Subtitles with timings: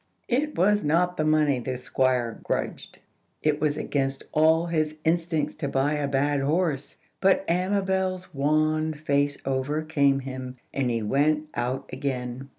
[0.27, 2.97] It was not the money the Squire grudged;
[3.43, 6.97] it was against all his instincts to buy a bad horse.
[7.19, 12.49] But Amabel's wan face overcame him, and he went out again.